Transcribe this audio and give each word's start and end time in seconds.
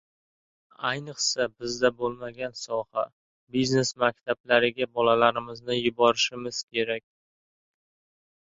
Ayniqsa 0.91 1.45
bizda 1.57 1.91
bo‘lmagan 1.99 2.57
soha— 2.61 3.03
biznes 3.57 3.93
maktablariga 4.05 4.89
bolalarimizni 4.97 5.79
yuborishimiz 5.81 6.65
kerak. 6.75 7.07